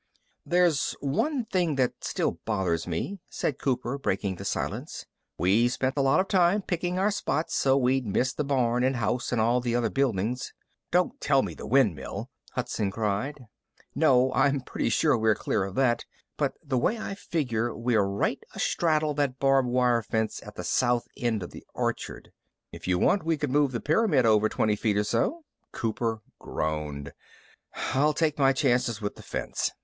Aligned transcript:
"There's 0.47 0.95
one 0.99 1.45
thing 1.45 1.75
that 1.75 2.03
still 2.03 2.39
bothers 2.43 2.87
me," 2.87 3.19
said 3.29 3.59
Cooper, 3.59 3.99
breaking 3.99 4.37
the 4.37 4.45
silence. 4.45 5.05
"We 5.37 5.67
spent 5.67 5.93
a 5.95 6.01
lot 6.01 6.19
of 6.19 6.27
time 6.27 6.63
picking 6.63 6.97
our 6.97 7.11
spot 7.11 7.51
so 7.51 7.77
we'd 7.77 8.07
miss 8.07 8.33
the 8.33 8.43
barn 8.43 8.83
and 8.83 8.95
house 8.95 9.31
and 9.31 9.39
all 9.39 9.61
the 9.61 9.75
other 9.75 9.91
buildings...." 9.91 10.55
"Don't 10.89 11.21
tell 11.21 11.43
me 11.43 11.53
the 11.53 11.67
windmill!" 11.67 12.31
Hudson 12.53 12.89
cried. 12.89 13.45
"No. 13.93 14.33
I'm 14.33 14.61
pretty 14.61 14.89
sure 14.89 15.15
we're 15.15 15.35
clear 15.35 15.63
of 15.65 15.75
that. 15.75 16.05
But 16.35 16.55
the 16.65 16.79
way 16.79 16.97
I 16.97 17.13
figure, 17.13 17.77
we're 17.77 18.01
right 18.01 18.41
astraddle 18.55 19.13
that 19.17 19.37
barbed 19.37 19.69
wire 19.69 20.01
fence 20.01 20.41
at 20.41 20.55
the 20.55 20.63
south 20.63 21.07
end 21.15 21.43
of 21.43 21.51
the 21.51 21.63
orchard." 21.75 22.31
"If 22.71 22.87
you 22.87 22.97
want, 22.97 23.21
we 23.23 23.37
could 23.37 23.51
move 23.51 23.71
the 23.71 23.79
pyramid 23.79 24.25
over 24.25 24.49
twenty 24.49 24.75
feet 24.75 24.97
or 24.97 25.03
so." 25.03 25.43
Cooper 25.71 26.23
groaned. 26.39 27.13
"I'll 27.75 28.13
take 28.15 28.39
my 28.39 28.51
chances 28.51 28.99
with 28.99 29.13
the 29.15 29.21
fence." 29.21 29.69